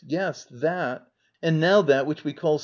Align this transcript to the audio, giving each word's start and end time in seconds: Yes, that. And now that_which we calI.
Yes, 0.05 0.47
that. 0.49 1.05
And 1.43 1.59
now 1.59 1.83
that_which 1.83 2.23
we 2.23 2.33
calI. 2.33 2.57